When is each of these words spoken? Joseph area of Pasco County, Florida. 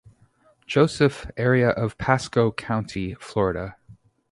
Joseph 0.65 1.29
area 1.37 1.69
of 1.69 1.95
Pasco 1.99 2.51
County, 2.51 3.13
Florida. 3.19 3.75